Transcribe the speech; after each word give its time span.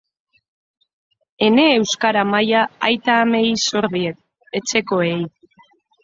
Ene 1.47 1.65
euskara 1.79 2.23
maila 2.31 2.61
aita-amei 2.87 3.43
zor 3.67 3.85
diet, 3.97 4.17
etxekoei. 4.61 5.13